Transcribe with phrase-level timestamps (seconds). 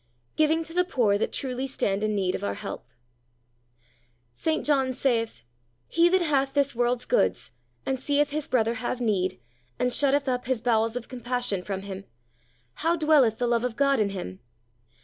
[0.35, 2.87] Giving to the Poor that truly stand in need of our Help.
[4.31, 4.65] St.
[4.65, 5.43] John saith,
[5.87, 7.51] "He that hath this world's goods,
[7.85, 9.39] and seeth his brother have need,
[9.77, 12.05] and shutteth up his bowels of compassion from him,
[12.81, 14.39] how dwelleth the love of God in him?"